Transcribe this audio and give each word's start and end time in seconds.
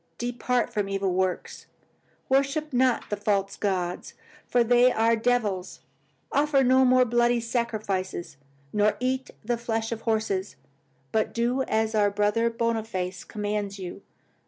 Depart 0.17 0.73
from 0.73 0.89
evil 0.89 1.13
works. 1.13 1.67
Worship 2.27 2.73
not 2.73 3.11
the 3.11 3.15
false 3.15 3.55
gods, 3.55 4.15
for 4.47 4.63
they 4.63 4.91
are 4.91 5.15
devils. 5.15 5.81
Offer 6.31 6.63
no 6.63 6.83
more 6.83 7.05
bloody 7.05 7.39
sacrifices, 7.39 8.37
nor 8.73 8.97
eat 8.99 9.29
the 9.45 9.57
flesh 9.59 9.91
of 9.91 10.01
horses, 10.01 10.55
but 11.11 11.35
do 11.35 11.61
as 11.65 11.93
our 11.93 12.09
Brother 12.09 12.49
Boniface 12.49 13.23
commands 13.23 13.77
you. 13.77 14.01